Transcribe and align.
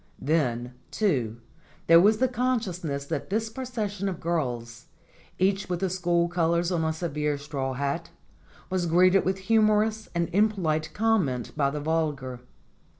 Then, 0.19 0.73
too, 0.89 1.37
there 1.85 1.99
was 2.01 2.17
the 2.17 2.27
consciousness 2.27 3.05
that 3.05 3.29
this 3.29 3.49
procession 3.51 4.09
of 4.09 4.19
girls, 4.19 4.87
each 5.37 5.69
with 5.69 5.79
the 5.79 5.91
school 5.91 6.27
colors 6.27 6.71
on 6.71 6.83
a 6.83 6.91
severe 6.91 7.37
straw 7.37 7.73
hat, 7.73 8.09
was 8.71 8.87
greeted 8.87 9.23
with 9.23 9.37
humorous 9.51 10.09
and 10.15 10.27
impolite 10.33 10.91
comment 10.95 11.55
by 11.55 11.69
the 11.69 11.79
vulgar. 11.81 12.39